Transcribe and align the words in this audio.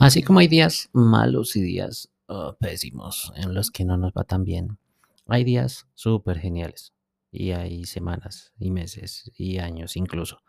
Así 0.00 0.22
como 0.22 0.40
hay 0.40 0.48
días 0.48 0.90
malos 0.92 1.56
y 1.56 1.62
días 1.62 2.10
uh, 2.28 2.52
pésimos 2.58 3.32
en 3.36 3.54
los 3.54 3.70
que 3.70 3.84
no 3.84 3.96
nos 3.96 4.12
va 4.12 4.24
tan 4.24 4.44
bien, 4.44 4.78
hay 5.26 5.44
días 5.44 5.86
súper 5.94 6.38
geniales 6.38 6.92
y 7.30 7.52
hay 7.52 7.84
semanas 7.84 8.52
y 8.58 8.70
meses 8.70 9.30
y 9.36 9.58
años 9.58 9.96
incluso. 9.96 10.42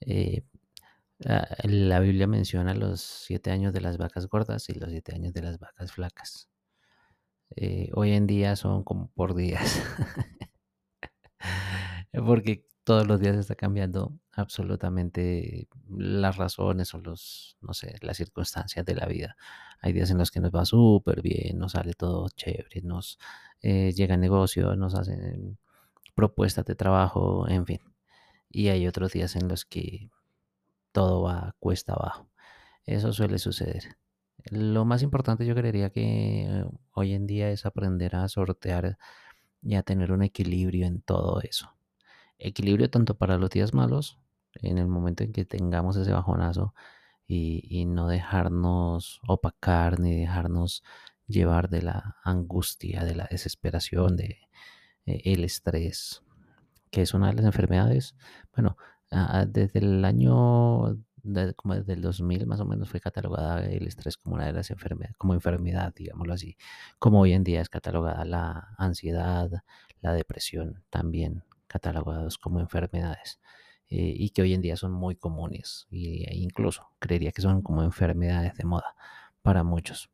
Eh, 0.00 0.42
ah, 1.26 1.48
la 1.64 2.00
Biblia 2.00 2.26
menciona 2.26 2.74
los 2.74 3.00
siete 3.00 3.50
años 3.50 3.72
de 3.72 3.80
las 3.80 3.98
vacas 3.98 4.28
gordas 4.28 4.68
y 4.68 4.74
los 4.74 4.90
siete 4.90 5.14
años 5.14 5.32
de 5.34 5.42
las 5.42 5.58
vacas 5.58 5.92
flacas. 5.92 6.48
Eh, 7.56 7.90
hoy 7.94 8.12
en 8.12 8.26
día 8.26 8.56
son 8.56 8.84
como 8.84 9.08
por 9.08 9.34
días, 9.34 9.82
porque 12.12 12.64
todos 12.88 13.06
los 13.06 13.20
días 13.20 13.36
está 13.36 13.54
cambiando 13.54 14.18
absolutamente 14.32 15.68
las 15.90 16.38
razones 16.38 16.94
o 16.94 16.98
los, 16.98 17.58
no 17.60 17.74
sé, 17.74 17.96
las 18.00 18.16
circunstancias 18.16 18.82
de 18.86 18.94
la 18.94 19.04
vida. 19.04 19.36
Hay 19.82 19.92
días 19.92 20.10
en 20.10 20.16
los 20.16 20.30
que 20.30 20.40
nos 20.40 20.52
va 20.52 20.64
súper 20.64 21.20
bien, 21.20 21.58
nos 21.58 21.72
sale 21.72 21.92
todo 21.92 22.30
chévere, 22.30 22.80
nos 22.80 23.18
eh, 23.60 23.92
llega 23.92 24.16
negocio, 24.16 24.74
nos 24.74 24.94
hacen 24.94 25.58
propuestas 26.14 26.64
de 26.64 26.76
trabajo, 26.76 27.46
en 27.46 27.66
fin. 27.66 27.80
Y 28.50 28.68
hay 28.68 28.86
otros 28.86 29.12
días 29.12 29.36
en 29.36 29.48
los 29.48 29.66
que 29.66 30.08
todo 30.92 31.20
va 31.20 31.54
cuesta 31.60 31.92
abajo. 31.92 32.30
Eso 32.86 33.12
suele 33.12 33.38
suceder. 33.38 33.98
Lo 34.50 34.86
más 34.86 35.02
importante 35.02 35.44
yo 35.44 35.54
creería 35.54 35.90
que 35.90 36.64
hoy 36.92 37.12
en 37.12 37.26
día 37.26 37.50
es 37.50 37.66
aprender 37.66 38.16
a 38.16 38.26
sortear 38.28 38.96
y 39.60 39.74
a 39.74 39.82
tener 39.82 40.10
un 40.10 40.22
equilibrio 40.22 40.86
en 40.86 41.02
todo 41.02 41.42
eso. 41.42 41.77
Equilibrio 42.38 42.90
tanto 42.90 43.16
para 43.16 43.38
los 43.38 43.50
días 43.50 43.74
malos, 43.74 44.18
en 44.54 44.78
el 44.78 44.88
momento 44.88 45.24
en 45.24 45.32
que 45.32 45.44
tengamos 45.44 45.96
ese 45.96 46.12
bajonazo, 46.12 46.74
y, 47.26 47.84
no 47.86 48.08
dejarnos 48.08 49.20
opacar 49.28 50.00
ni 50.00 50.20
dejarnos 50.20 50.82
llevar 51.26 51.68
de 51.68 51.82
la 51.82 52.16
angustia, 52.24 53.04
de 53.04 53.14
la 53.14 53.28
desesperación, 53.30 54.16
de 54.16 54.38
eh, 55.06 55.20
el 55.24 55.44
estrés, 55.44 56.22
que 56.90 57.02
es 57.02 57.14
una 57.14 57.28
de 57.28 57.34
las 57.34 57.44
enfermedades. 57.44 58.16
Bueno, 58.54 58.76
desde 59.48 59.80
el 59.80 60.04
año 60.04 60.96
como 61.56 61.74
desde 61.74 61.92
el 61.94 62.02
2000 62.02 62.46
más 62.46 62.60
o 62.60 62.64
menos 62.64 62.88
fue 62.88 63.00
catalogada 63.00 63.64
el 63.66 63.86
estrés 63.86 64.16
como 64.16 64.36
una 64.36 64.46
de 64.46 64.52
las 64.52 64.70
enfermedades, 64.70 65.16
como 65.16 65.34
enfermedad, 65.34 65.92
digámoslo 65.94 66.32
así, 66.32 66.56
como 66.98 67.20
hoy 67.20 67.32
en 67.32 67.44
día 67.44 67.60
es 67.60 67.68
catalogada 67.68 68.24
la 68.24 68.74
ansiedad, 68.78 69.50
la 70.00 70.12
depresión 70.12 70.84
también 70.90 71.44
catalogados 71.68 72.38
como 72.38 72.60
enfermedades 72.60 73.40
eh, 73.88 74.12
y 74.16 74.30
que 74.30 74.42
hoy 74.42 74.54
en 74.54 74.60
día 74.60 74.76
son 74.76 74.92
muy 74.92 75.16
comunes 75.16 75.86
e 75.90 76.36
incluso 76.36 76.88
creería 76.98 77.32
que 77.32 77.42
son 77.42 77.62
como 77.62 77.82
enfermedades 77.82 78.54
de 78.56 78.64
moda 78.64 78.94
para 79.42 79.62
muchos, 79.62 80.10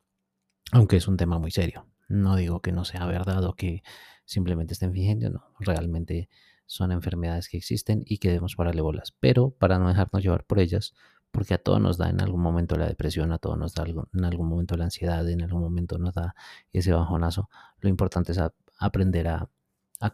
aunque 0.73 0.97
es 0.97 1.09
un 1.09 1.17
tema 1.17 1.39
muy 1.39 1.51
serio. 1.51 1.87
No 2.09 2.37
digo 2.37 2.61
que 2.61 2.71
no 2.71 2.85
sea 2.85 3.07
verdad 3.07 3.43
o 3.45 3.55
que 3.55 3.83
simplemente 4.25 4.75
estén 4.75 4.93
fingiendo, 4.93 5.31
no, 5.31 5.45
realmente 5.59 6.29
son 6.67 6.93
enfermedades 6.93 7.49
que 7.49 7.57
existen 7.57 8.03
y 8.07 8.19
que 8.19 8.29
debemos 8.29 8.57
pararle 8.57 8.83
bolas, 8.83 9.15
pero 9.21 9.51
para 9.51 9.79
no 9.79 9.89
dejarnos 9.89 10.23
llevar 10.23 10.45
por 10.45 10.59
ellas, 10.59 10.95
porque 11.31 11.55
a 11.55 11.59
todos 11.59 11.81
nos 11.81 11.99
da 11.99 12.11
en 12.11 12.21
algún 12.21 12.41
momento 12.41 12.77
la 12.77 12.87
depresión, 12.87 13.33
a 13.33 13.39
todos 13.39 13.59
nos 13.59 13.75
da 13.75 13.85
en 13.85 14.25
algún 14.25 14.49
momento 14.49 14.77
la 14.77 14.85
ansiedad, 14.85 15.29
en 15.29 15.43
algún 15.43 15.63
momento 15.63 15.99
nos 15.99 16.15
da 16.15 16.35
ese 16.73 16.93
bajonazo, 16.93 17.51
lo 17.81 17.89
importante 17.89 18.33
es 18.33 18.41
aprender 18.79 19.29
a, 19.29 19.51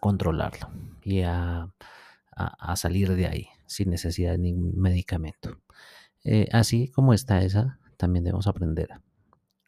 controlarlo 0.00 0.68
y 1.02 1.22
a, 1.22 1.72
salir 2.76 3.14
de 3.14 3.26
ahí 3.26 3.48
sin 3.66 3.90
necesidad 3.90 4.32
de 4.32 4.38
ningún 4.38 4.80
medicamento. 4.80 5.58
Eh, 6.24 6.48
así 6.52 6.88
como 6.88 7.12
está 7.12 7.42
esa, 7.42 7.78
también 7.96 8.24
debemos 8.24 8.46
aprender 8.46 8.90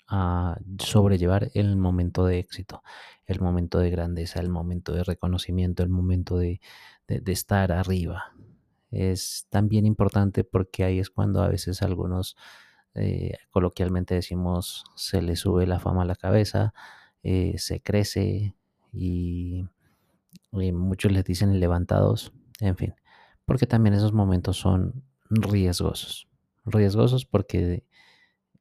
a 0.08 0.58
sobrellevar 0.78 1.50
el 1.55 1.77
momento 1.77 2.27
de 2.27 2.38
éxito, 2.38 2.83
el 3.27 3.40
momento 3.40 3.78
de 3.78 3.90
grandeza, 3.90 4.40
el 4.40 4.50
momento 4.50 4.92
de 4.92 5.05
reconocimiento, 5.05 5.83
el 5.83 5.89
momento 5.89 6.36
de, 6.39 6.61
estar 7.08 7.72
arriba. 7.72 8.34
Es 8.90 9.46
también 9.51 9.86
importante 9.86 10.45
porque 10.45 10.84
ahí 10.84 10.98
es 10.98 11.11
cuando 11.11 11.42
a 11.42 11.48
veces 11.48 11.83
algunos, 11.83 12.36
eh, 12.95 13.39
coloquialmente 13.51 14.14
decimos, 14.14 14.84
se 14.96 15.22
le 15.22 15.36
sube 15.36 15.67
la 15.67 15.78
fama 15.78 16.02
a 16.02 16.06
la 16.06 16.17
cabeza, 16.17 16.74
eh, 17.22 17.55
se 17.58 17.80
crece 17.80 18.55
y, 18.92 19.67
y 20.52 20.73
muchos 20.73 21.13
les 21.13 21.24
dicen 21.24 21.58
levantados, 21.61 22.33
en 22.61 22.77
fin, 22.77 22.95
porque 23.45 23.67
también 23.67 23.95
esos 23.95 24.13
momentos 24.13 24.58
son 24.58 25.05
riesgosos. 25.30 26.29
Riesgosos 26.64 27.24
porque 27.24 27.85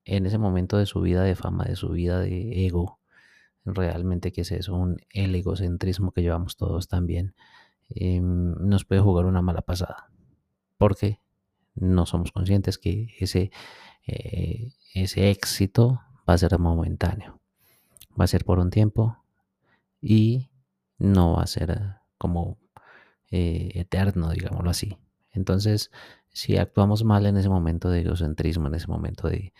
en 0.05 0.25
ese 0.25 0.37
momento 0.37 0.77
de 0.77 0.85
su 0.85 1.01
vida 1.01 1.23
de 1.23 1.35
fama, 1.35 1.65
de 1.65 1.75
su 1.75 1.89
vida 1.89 2.19
de 2.19 2.65
ego, 2.65 2.99
realmente 3.65 4.31
que 4.31 4.41
es 4.41 4.51
eso, 4.51 4.75
un, 4.75 4.97
el 5.11 5.35
egocentrismo 5.35 6.11
que 6.11 6.21
llevamos 6.21 6.57
todos 6.57 6.87
también, 6.87 7.35
em, 7.89 8.53
nos 8.55 8.85
puede 8.85 9.01
jugar 9.01 9.25
una 9.25 9.41
mala 9.41 9.61
pasada. 9.61 10.09
Porque 10.77 11.19
no 11.75 12.05
somos 12.05 12.31
conscientes 12.31 12.77
que 12.77 13.15
ese, 13.19 13.51
eh, 14.07 14.71
ese 14.93 15.29
éxito 15.29 16.01
va 16.27 16.33
a 16.33 16.37
ser 16.37 16.57
momentáneo. 16.57 17.39
Va 18.19 18.25
a 18.25 18.27
ser 18.27 18.45
por 18.45 18.59
un 18.59 18.71
tiempo 18.71 19.17
y 20.01 20.50
no 21.01 21.33
va 21.33 21.43
a 21.43 21.47
ser 21.47 21.95
como 22.17 22.59
eh, 23.31 23.71
eterno, 23.75 24.29
digámoslo 24.29 24.69
así. 24.69 24.97
Entonces, 25.31 25.91
si 26.29 26.57
actuamos 26.57 27.03
mal 27.03 27.25
en 27.25 27.37
ese 27.37 27.49
momento 27.49 27.89
de 27.89 28.01
egocentrismo, 28.01 28.67
en 28.67 28.75
ese 28.75 28.87
momento 28.87 29.27
de, 29.27 29.53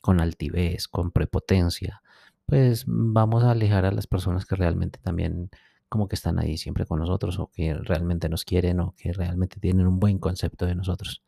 con 0.00 0.20
altivez, 0.20 0.88
con 0.88 1.12
prepotencia, 1.12 2.02
pues 2.46 2.84
vamos 2.86 3.44
a 3.44 3.52
alejar 3.52 3.84
a 3.84 3.92
las 3.92 4.06
personas 4.06 4.44
que 4.46 4.56
realmente 4.56 4.98
también 5.00 5.50
como 5.88 6.08
que 6.08 6.16
están 6.16 6.38
ahí 6.38 6.56
siempre 6.58 6.84
con 6.86 6.98
nosotros 6.98 7.38
o 7.38 7.50
que 7.50 7.74
realmente 7.74 8.28
nos 8.28 8.44
quieren 8.44 8.80
o 8.80 8.94
que 8.96 9.12
realmente 9.12 9.60
tienen 9.60 9.86
un 9.86 10.00
buen 10.00 10.18
concepto 10.18 10.66
de 10.66 10.74
nosotros. 10.74 11.22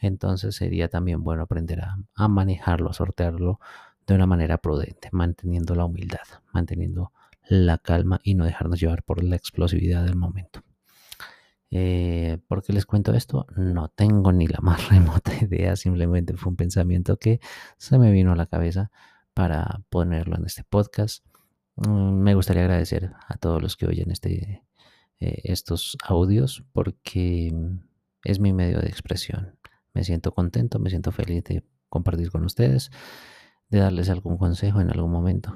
Entonces 0.00 0.56
sería 0.56 0.88
también 0.88 1.22
bueno 1.22 1.42
aprender 1.44 1.80
a, 1.82 1.96
a 2.14 2.28
manejarlo, 2.28 2.90
a 2.90 2.94
sortearlo 2.94 3.60
de 4.06 4.14
una 4.14 4.26
manera 4.26 4.58
prudente, 4.58 5.08
manteniendo 5.12 5.74
la 5.74 5.84
humildad, 5.84 6.26
manteniendo 6.52 7.12
la 7.52 7.76
calma 7.76 8.18
y 8.24 8.34
no 8.34 8.46
dejarnos 8.46 8.80
llevar 8.80 9.02
por 9.02 9.22
la 9.22 9.36
explosividad 9.36 10.04
del 10.04 10.16
momento. 10.16 10.62
Eh, 11.70 12.38
¿Por 12.48 12.62
qué 12.62 12.72
les 12.72 12.86
cuento 12.86 13.12
esto? 13.12 13.46
No 13.56 13.88
tengo 13.88 14.32
ni 14.32 14.46
la 14.46 14.58
más 14.62 14.88
remota 14.88 15.32
idea, 15.38 15.76
simplemente 15.76 16.34
fue 16.36 16.50
un 16.50 16.56
pensamiento 16.56 17.18
que 17.18 17.40
se 17.76 17.98
me 17.98 18.10
vino 18.10 18.32
a 18.32 18.36
la 18.36 18.46
cabeza 18.46 18.90
para 19.34 19.82
ponerlo 19.90 20.36
en 20.36 20.46
este 20.46 20.64
podcast. 20.64 21.26
Mm, 21.76 22.22
me 22.22 22.34
gustaría 22.34 22.62
agradecer 22.62 23.12
a 23.28 23.36
todos 23.36 23.60
los 23.60 23.76
que 23.76 23.86
oyen 23.86 24.10
este, 24.10 24.64
eh, 25.20 25.40
estos 25.44 25.98
audios 26.02 26.64
porque 26.72 27.54
es 28.24 28.40
mi 28.40 28.54
medio 28.54 28.80
de 28.80 28.88
expresión. 28.88 29.58
Me 29.92 30.04
siento 30.04 30.32
contento, 30.32 30.78
me 30.78 30.88
siento 30.88 31.12
feliz 31.12 31.44
de 31.44 31.64
compartir 31.90 32.30
con 32.30 32.46
ustedes, 32.46 32.90
de 33.68 33.80
darles 33.80 34.08
algún 34.08 34.38
consejo 34.38 34.80
en 34.80 34.90
algún 34.90 35.10
momento. 35.10 35.54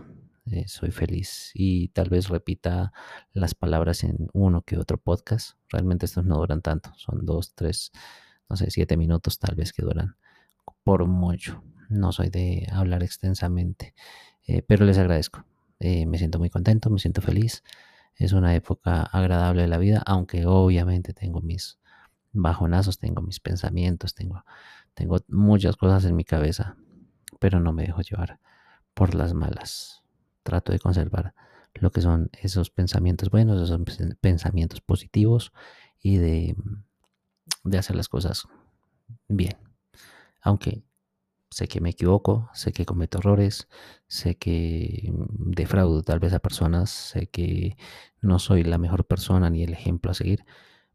Eh, 0.50 0.68
soy 0.68 0.92
feliz 0.92 1.50
y 1.54 1.88
tal 1.88 2.08
vez 2.08 2.28
repita 2.28 2.92
las 3.32 3.54
palabras 3.54 4.04
en 4.04 4.28
uno 4.32 4.62
que 4.62 4.78
otro 4.78 4.96
podcast. 4.96 5.58
Realmente 5.68 6.06
estos 6.06 6.24
no 6.24 6.36
duran 6.36 6.62
tanto, 6.62 6.92
son 6.96 7.26
dos, 7.26 7.54
tres, 7.54 7.90
no 8.48 8.56
sé, 8.56 8.70
siete 8.70 8.96
minutos 8.96 9.40
tal 9.40 9.56
vez 9.56 9.72
que 9.72 9.82
duran 9.82 10.16
por 10.84 11.06
mucho. 11.06 11.64
No 11.88 12.12
soy 12.12 12.30
de 12.30 12.68
hablar 12.72 13.02
extensamente, 13.02 13.94
eh, 14.46 14.62
pero 14.62 14.84
les 14.84 14.98
agradezco. 14.98 15.44
Eh, 15.80 16.06
me 16.06 16.18
siento 16.18 16.38
muy 16.38 16.50
contento, 16.50 16.90
me 16.90 17.00
siento 17.00 17.22
feliz. 17.22 17.64
Es 18.14 18.32
una 18.32 18.54
época 18.54 19.02
agradable 19.02 19.62
de 19.62 19.68
la 19.68 19.78
vida, 19.78 20.02
aunque 20.06 20.46
obviamente 20.46 21.12
tengo 21.12 21.40
mis 21.40 21.78
bajonazos, 22.32 22.98
tengo 22.98 23.20
mis 23.20 23.40
pensamientos, 23.40 24.14
tengo, 24.14 24.44
tengo 24.94 25.18
muchas 25.28 25.76
cosas 25.76 26.04
en 26.04 26.16
mi 26.16 26.24
cabeza, 26.24 26.76
pero 27.40 27.60
no 27.60 27.72
me 27.72 27.84
dejo 27.84 28.00
llevar 28.02 28.38
por 28.94 29.14
las 29.14 29.34
malas 29.34 30.05
trato 30.46 30.72
de 30.72 30.78
conservar 30.78 31.34
lo 31.74 31.90
que 31.90 32.00
son 32.00 32.30
esos 32.40 32.70
pensamientos 32.70 33.30
buenos, 33.30 33.62
esos 33.62 33.80
pensamientos 34.20 34.80
positivos 34.80 35.52
y 36.00 36.16
de, 36.16 36.56
de 37.64 37.78
hacer 37.78 37.96
las 37.96 38.08
cosas 38.08 38.46
bien. 39.28 39.56
Aunque 40.40 40.84
sé 41.50 41.68
que 41.68 41.80
me 41.80 41.90
equivoco, 41.90 42.48
sé 42.54 42.72
que 42.72 42.86
cometo 42.86 43.18
errores, 43.18 43.68
sé 44.06 44.36
que 44.36 45.12
defraudo 45.28 46.02
tal 46.02 46.20
vez 46.20 46.32
a 46.32 46.38
personas, 46.38 46.90
sé 46.90 47.26
que 47.26 47.76
no 48.20 48.38
soy 48.38 48.62
la 48.62 48.78
mejor 48.78 49.04
persona 49.04 49.50
ni 49.50 49.62
el 49.62 49.72
ejemplo 49.72 50.10
a 50.10 50.14
seguir, 50.14 50.44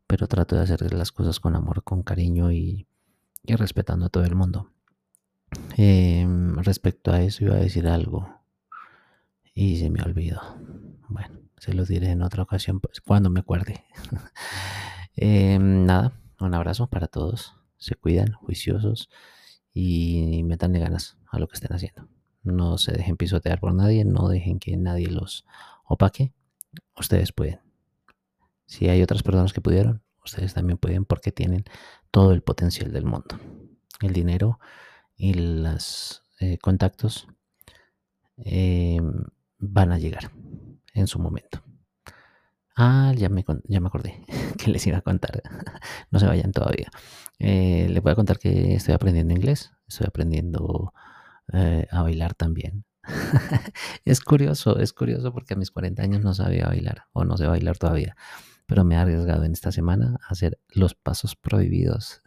pero 0.07 0.27
trato 0.27 0.56
de 0.56 0.63
hacer 0.63 0.94
las 0.94 1.12
cosas 1.12 1.39
con 1.39 1.56
amor, 1.56 1.83
con 1.83 2.03
cariño 2.03 2.51
y, 2.51 2.88
respetando 3.45 4.06
a 4.06 4.09
todo 4.09 4.24
el 4.24 4.36
mundo. 4.36 4.71
Em, 5.77 6.56
respecto 6.57 7.12
a 7.12 7.21
eso 7.21 7.44
iba 7.44 7.56
a 7.56 7.59
decir 7.59 7.88
algo 7.88 8.41
y 9.53 9.77
se 9.77 9.89
me 9.89 10.01
olvidó. 10.01 10.42
Bueno, 11.09 11.39
se 11.57 11.74
los 11.74 11.88
diré 11.88 12.12
en 12.12 12.21
otra 12.21 12.44
ocasión 12.44 12.80
pues, 12.80 13.01
cuando 13.01 13.30
me 13.30 13.42
acuerde. 13.42 13.83
Em, 15.13 15.86
nada, 15.86 16.13
un 16.39 16.53
abrazo 16.53 16.88
para 16.88 17.07
todos. 17.07 17.53
Se 17.77 17.95
cuidan, 17.95 18.31
juiciosos 18.31 19.09
y 19.74 20.42
metanle 20.45 20.80
ganas 20.80 21.18
a 21.30 21.38
lo 21.38 21.48
que 21.48 21.56
estén 21.56 21.74
haciendo. 21.74 22.07
No 22.44 22.77
se 22.77 22.94
dejen 22.94 23.18
pisotear 23.18 23.59
por 23.59 23.74
nadie, 23.74 24.06
no 24.06 24.30
dejen 24.30 24.59
que 24.59 24.77
nadie 24.77 25.07
los 25.07 25.45
opaque. 25.83 26.33
Ustedes 26.98 27.33
pueden. 27.33 27.59
Si 28.65 28.88
hay 28.88 29.01
otras 29.03 29.21
personas 29.21 29.51
que 29.51 29.62
pudieron, 29.62 30.01
ustedes 30.24 30.53
también 30.53 30.77
pueden 30.77 31.03
porque 31.03 31.31
tienen 31.31 31.65
todo 32.09 32.31
el 32.31 32.42
potencial 32.42 32.92
del 32.92 33.06
mundo. 33.06 33.38
El 34.00 34.13
dinero 34.13 34.59
y 35.15 35.33
los 35.33 36.24
eh, 36.39 36.57
contactos 36.57 37.27
em, 38.38 39.25
van 39.62 39.92
a 39.92 39.98
llegar 39.98 40.31
en 40.94 41.08
su 41.08 41.19
momento. 41.19 41.63
Ah, 42.75 43.13
ya 43.16 43.30
me, 43.30 43.46
ya 43.66 43.80
me 43.80 43.88
acordé 43.88 44.25
que 44.58 44.72
les 44.72 44.86
iba 44.88 44.98
a 44.98 45.02
contar. 45.02 45.42
no 46.12 46.19
se 46.19 46.25
vayan 46.25 46.52
todavía. 46.52 46.90
Eh, 47.40 47.88
les 47.90 48.02
voy 48.02 48.12
a 48.12 48.16
contar 48.16 48.40
que 48.40 48.75
estoy 48.75 48.94
aprendiendo 48.94 49.34
inglés. 49.34 49.72
Estoy 49.88 50.08
aprendiendo 50.08 50.94
eh, 51.54 51.88
a 51.92 52.02
bailar 52.02 52.34
también. 52.34 52.86
es 54.06 54.22
curioso, 54.22 54.78
es 54.78 54.94
curioso 54.94 55.34
porque 55.34 55.54
a 55.54 55.58
mis 55.58 55.72
40 55.72 56.02
años 56.04 56.22
no 56.22 56.34
sabía 56.34 56.68
bailar 56.68 57.06
o 57.13 57.25
no 57.25 57.38
sé 57.38 57.48
bailar 57.48 57.78
todavía. 57.78 58.16
Pero 58.66 58.84
me 58.84 58.96
he 58.96 58.98
arriesgado 58.98 59.44
en 59.44 59.52
esta 59.52 59.72
semana 59.72 60.18
a 60.28 60.31
hacer 60.31 60.60
los 60.69 60.96
pasos 60.96 61.36
prohibidos. 61.36 62.22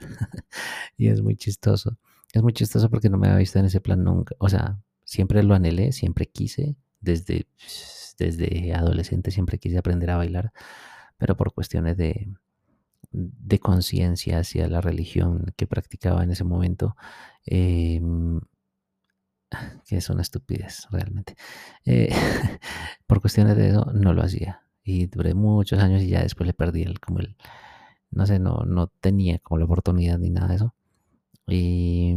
y 0.96 1.08
es 1.08 1.22
muy 1.22 1.36
chistoso. 1.36 1.96
Es 2.32 2.42
muy 2.42 2.52
chistoso 2.52 2.90
porque 2.90 3.08
no 3.08 3.16
me 3.16 3.28
había 3.28 3.38
visto 3.38 3.58
en 3.58 3.64
ese 3.66 3.80
plan 3.80 4.04
nunca. 4.04 4.34
O 4.38 4.48
sea, 4.48 4.78
siempre 5.04 5.42
lo 5.42 5.54
anhelé, 5.54 5.92
siempre 5.92 6.26
quise. 6.26 6.76
Desde 7.04 7.46
desde 8.18 8.72
adolescente 8.74 9.30
siempre 9.30 9.58
quise 9.58 9.78
aprender 9.78 10.10
a 10.10 10.16
bailar, 10.16 10.52
pero 11.18 11.36
por 11.36 11.52
cuestiones 11.52 11.96
de, 11.96 12.28
de 13.12 13.58
conciencia 13.58 14.38
hacia 14.38 14.68
la 14.68 14.80
religión 14.80 15.52
que 15.56 15.66
practicaba 15.66 16.22
en 16.22 16.30
ese 16.30 16.44
momento, 16.44 16.96
em, 17.46 18.40
que 19.86 19.96
es 19.96 20.10
una 20.10 20.22
estupidez 20.22 20.86
realmente, 20.90 21.36
eh, 21.84 22.10
por 23.06 23.20
cuestiones 23.20 23.56
de 23.56 23.70
eso 23.70 23.84
no 23.94 24.12
lo 24.12 24.22
hacía. 24.22 24.62
Y 24.86 25.06
duré 25.06 25.34
muchos 25.34 25.78
años 25.80 26.02
y 26.02 26.08
ya 26.08 26.22
después 26.22 26.46
le 26.46 26.52
perdí 26.52 26.82
el, 26.82 27.00
como 27.00 27.20
el, 27.20 27.36
no 28.10 28.26
sé, 28.26 28.38
no, 28.38 28.64
no 28.66 28.88
tenía 28.88 29.38
como 29.38 29.58
la 29.58 29.64
oportunidad 29.64 30.18
ni 30.18 30.30
nada 30.30 30.48
de 30.48 30.56
eso. 30.56 30.74
Y, 31.46 32.14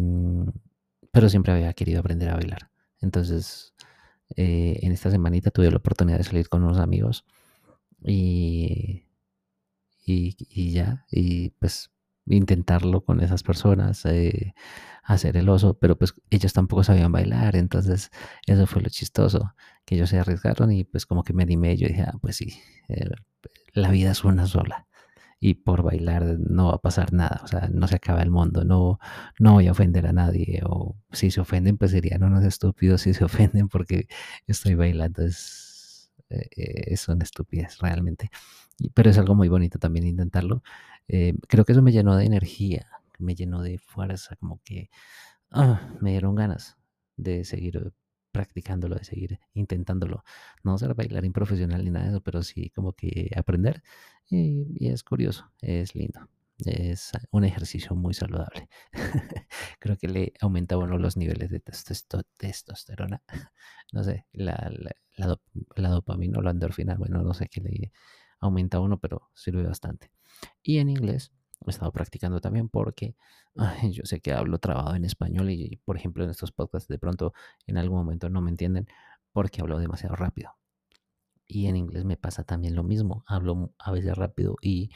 pero 1.12 1.30
siempre 1.30 1.54
había 1.54 1.74
querido 1.74 2.00
aprender 2.02 2.30
a 2.30 2.36
bailar. 2.36 2.70
Entonces, 3.00 3.74
eh, 4.36 4.80
en 4.82 4.92
esta 4.92 5.12
semanita 5.12 5.52
tuve 5.52 5.72
la 5.72 5.78
oportunidad 5.78 6.18
de 6.18 6.24
salir 6.24 6.50
con 6.50 6.64
unos 6.64 6.80
amigos 6.80 7.26
y, 8.04 9.04
y, 10.06 10.72
ya, 10.72 11.06
y 11.12 11.52
pues 11.52 11.92
intentarlo 12.26 13.04
con 13.04 13.22
esas 13.22 13.44
personas, 13.44 14.06
eh, 14.06 14.54
hacer 15.04 15.38
el 15.38 15.50
oso, 15.50 15.78
pero 15.80 15.98
pues 15.98 16.14
ellos 16.30 16.54
tampoco 16.54 16.84
sabían 16.84 17.12
bailar, 17.12 17.56
entonces 17.56 18.12
eso 18.46 18.68
fue 18.68 18.82
lo 18.82 18.90
chistoso, 18.90 19.54
que 19.86 19.96
ellos 19.96 20.10
se 20.10 20.20
arriesgaron 20.20 20.72
y 20.72 20.84
pues 20.84 21.06
como 21.06 21.24
que 21.24 21.34
me 21.34 21.44
animé, 21.44 21.78
yo 21.78 21.88
dije, 21.88 22.02
ah, 22.04 22.18
pues 22.22 22.36
sí, 22.38 22.60
eh, 22.90 23.10
la 23.74 23.92
vida 23.92 24.12
es 24.12 24.24
una 24.24 24.46
sola 24.48 24.88
y 25.40 25.56
por 25.56 25.84
bailar 25.84 26.40
no 26.40 26.68
va 26.70 26.76
a 26.76 26.82
pasar 26.82 27.14
nada, 27.14 27.42
o 27.44 27.48
sea, 27.48 27.70
no 27.72 27.88
se 27.88 27.96
acaba 27.96 28.22
el 28.22 28.32
mundo, 28.32 28.64
no, 28.64 29.00
no 29.40 29.54
voy 29.54 29.68
a 29.68 29.72
ofender 29.72 30.08
a 30.08 30.14
nadie, 30.14 30.62
o 30.66 30.96
si 31.12 31.32
se 31.32 31.42
ofenden, 31.42 31.78
pues 31.78 31.92
serían 31.92 32.24
unos 32.24 32.44
estúpidos 32.44 33.02
si 33.02 33.14
se 33.14 33.24
ofenden 33.26 33.70
porque 33.70 34.08
estoy 34.48 34.76
bailando, 34.76 35.24
es, 35.24 36.12
eh, 36.30 36.50
es 36.88 37.08
una 37.08 37.24
estupidez 37.24 37.78
realmente, 37.80 38.30
pero 38.94 39.10
es 39.10 39.18
algo 39.18 39.36
muy 39.36 39.50
bonito 39.50 39.80
también 39.80 40.08
intentarlo, 40.08 40.64
eh, 41.08 41.36
creo 41.48 41.66
que 41.66 41.74
eso 41.74 41.82
me 41.82 41.92
llenó 41.92 42.16
de 42.16 42.26
energía, 42.26 42.88
me 43.20 43.36
llenó 43.36 43.62
de 43.62 43.78
fuerza, 43.78 44.36
como 44.38 44.62
que 44.64 44.90
ah, 45.52 45.82
me 46.02 46.12
dieron 46.12 46.36
ganas 46.36 46.78
de 47.16 47.46
seguir 47.46 47.94
practicándolo, 48.32 48.96
de 48.96 49.04
seguir 49.04 49.40
intentándolo. 49.54 50.24
No 50.64 50.78
ser 50.78 50.94
bailarín 50.94 51.34
profesional 51.34 51.84
ni 51.84 51.92
nada 51.92 52.06
de 52.06 52.12
eso, 52.12 52.22
pero 52.22 52.44
sí 52.44 52.70
como 52.72 52.94
que 52.94 53.32
aprender. 53.36 53.84
Y, 54.30 54.88
es 54.88 55.04
curioso, 55.04 55.52
es 55.62 55.96
lindo. 55.96 56.28
Es 56.66 57.12
un 57.32 57.44
ejercicio 57.44 57.96
muy 57.96 58.14
saludable. 58.14 58.68
Creo 59.80 59.98
que 59.98 60.08
le 60.08 60.34
aumenta 60.42 60.76
bueno 60.76 60.98
los 60.98 61.18
niveles 61.18 61.50
de 61.50 61.60
testosterona. 61.60 63.22
No 63.94 64.04
sé, 64.04 64.26
la, 64.34 64.70
la, 65.16 65.90
dopamina 65.90 66.40
o 66.40 66.42
la 66.42 66.52
endorfina, 66.52 66.96
bueno, 66.96 67.22
no 67.24 67.34
sé 67.34 67.48
qué 67.48 67.62
le 67.62 67.94
aumenta 68.42 68.82
uno, 68.82 69.00
pero 69.00 69.30
sirve 69.34 69.64
bastante. 69.64 70.12
Y 70.62 70.80
en 70.80 70.90
inglés, 70.90 71.32
he 71.72 71.74
estado 71.74 71.92
practicando 71.92 72.42
también 72.42 72.70
porque 72.70 73.16
yo 73.92 74.04
sé 74.06 74.20
que 74.20 74.34
hablo 74.34 74.60
trabado 74.60 74.96
en 74.96 75.06
español 75.06 75.50
y, 75.52 75.78
por 75.86 75.98
ejemplo, 75.98 76.24
en 76.24 76.30
estos 76.30 76.52
podcasts 76.52 76.88
de 76.88 77.00
pronto 77.00 77.34
en 77.66 77.78
algún 77.78 78.00
momento 78.00 78.30
no 78.30 78.42
me 78.42 78.52
entienden 78.52 78.88
porque 79.34 79.62
hablo 79.62 79.80
demasiado 79.80 80.16
rápido. 80.16 80.52
Y 81.48 81.68
en 81.68 81.78
inglés 81.78 82.04
me 82.04 82.18
pasa 82.18 82.44
también 82.44 82.76
lo 82.76 82.84
mismo. 82.84 83.24
Hablo 83.26 83.72
a 83.80 83.92
veces 83.92 84.16
rápido 84.16 84.56
y 84.62 84.90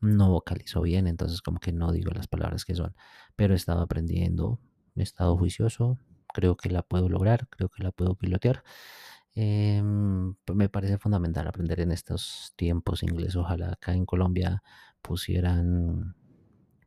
no 0.00 0.30
vocalizo 0.30 0.82
bien, 0.82 1.06
entonces 1.06 1.42
como 1.42 1.60
que 1.60 1.72
no 1.72 1.92
digo 1.92 2.10
las 2.12 2.26
palabras 2.28 2.64
que 2.64 2.74
son. 2.74 2.94
Pero 3.36 3.54
he 3.54 3.56
estado 3.56 3.82
aprendiendo, 3.82 4.60
he 4.96 5.02
estado 5.02 5.36
juicioso, 5.36 5.98
creo 6.34 6.56
que 6.56 6.70
la 6.70 6.82
puedo 6.82 7.08
lograr, 7.08 7.48
creo 7.50 7.68
que 7.68 7.84
la 7.84 7.92
puedo 7.92 8.16
pilotear. 8.16 8.64
Em, 9.34 10.34
pues 10.44 10.56
me 10.56 10.68
parece 10.68 10.98
fundamental 10.98 11.46
aprender 11.48 11.80
en 11.80 11.92
estos 11.92 12.52
tiempos 12.56 13.02
inglés. 13.02 13.36
Ojalá 13.36 13.72
acá 13.72 13.94
en 13.94 14.04
Colombia 14.06 14.62
pusieran, 15.02 16.14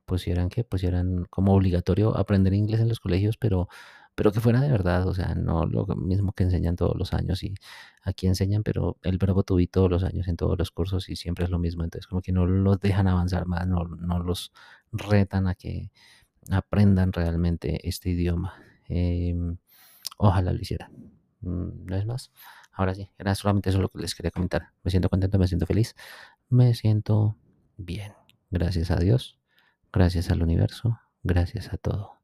pusieran 0.06 0.50
que 0.50 0.64
pusieran 0.64 1.26
como 1.30 1.54
obligatorio 1.54 2.18
aprender 2.18 2.54
inglés 2.54 2.80
en 2.82 2.90
los 2.90 3.00
colegios, 3.00 3.38
pero, 3.38 3.68
pero 4.16 4.32
que 4.32 4.40
fuera 4.40 4.62
de 4.62 4.72
verdad, 4.72 5.08
o 5.08 5.14
sea, 5.14 5.36
no 5.36 5.66
lo 5.66 5.86
mismo 5.96 6.34
que 6.34 6.44
enseñan 6.44 6.76
todos 6.76 6.96
los 6.98 7.14
años 7.14 7.44
y 7.44 7.56
aquí 8.04 8.28
enseñan, 8.28 8.64
pero 8.64 8.98
el 9.04 9.18
verbo 9.18 9.44
to 9.44 9.58
todos 9.72 9.90
los 9.90 10.04
años 10.04 10.28
en 10.28 10.38
todos 10.38 10.58
los 10.58 10.72
cursos 10.72 11.10
y 11.10 11.16
siempre 11.16 11.46
es 11.46 11.52
lo 11.52 11.60
mismo, 11.60 11.84
entonces 11.84 12.08
como 12.08 12.22
que 12.22 12.32
no 12.32 12.46
los 12.46 12.80
dejan 12.80 13.08
avanzar 13.08 13.46
más, 13.46 13.68
no, 13.68 13.86
no 13.86 14.20
los 14.20 14.52
retan 14.92 15.48
a 15.48 15.56
que 15.56 15.92
aprendan 16.52 17.14
realmente 17.14 17.88
este 17.88 18.10
idioma. 18.12 18.54
Em, 18.88 19.58
ojalá 20.18 20.54
lo 20.54 20.60
hicieran. 20.62 20.92
Mm, 21.42 21.86
no 21.86 21.96
es 21.96 22.06
más. 22.06 22.32
Ahora 22.72 22.94
sí, 22.96 23.10
era 23.18 23.36
solamente 23.36 23.70
eso 23.70 23.82
lo 23.82 23.90
que 23.90 24.00
les 24.00 24.16
quería 24.16 24.32
comentar. 24.32 24.70
Me 24.84 24.92
siento 24.92 25.10
contento, 25.10 25.40
me 25.40 25.48
siento 25.48 25.66
feliz, 25.66 25.96
me 26.50 26.74
siento 26.74 27.38
bien. 27.77 28.13
Gracias 28.50 28.92
a 28.92 28.98
Dios, 28.98 29.39
gracias 29.92 30.30
al 30.30 30.44
universo, 30.44 31.00
gracias 31.24 31.74
a 31.74 31.77
todo. 31.77 32.22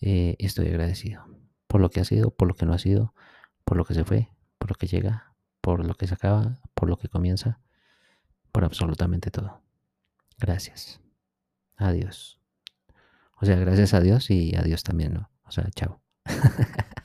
Eh, 0.00 0.36
estoy 0.38 0.68
agradecido 0.68 1.24
por 1.66 1.80
lo 1.80 1.90
que 1.90 2.00
ha 2.00 2.04
sido, 2.04 2.30
por 2.30 2.48
lo 2.48 2.54
que 2.54 2.66
no 2.66 2.72
ha 2.72 2.78
sido, 2.78 3.14
por 3.64 3.76
lo 3.76 3.84
que 3.84 3.94
se 3.94 4.04
fue, 4.04 4.28
por 4.58 4.70
lo 4.70 4.74
que 4.74 4.86
llega, 4.86 5.34
por 5.60 5.86
lo 5.86 5.94
que 5.94 6.06
se 6.06 6.14
acaba, 6.14 6.60
por 6.74 6.88
lo 6.88 6.96
que 6.96 7.08
comienza, 7.08 7.60
por 8.50 8.64
absolutamente 8.64 9.30
todo. 9.30 9.62
Gracias. 10.38 11.00
Adiós. 11.76 12.40
O 13.36 13.46
sea, 13.46 13.56
gracias 13.56 13.94
a 13.94 14.00
Dios 14.00 14.30
y 14.30 14.56
a 14.56 14.62
Dios 14.62 14.82
también, 14.82 15.14
¿no? 15.14 15.30
O 15.44 15.52
sea, 15.52 15.68
chao. 15.74 16.02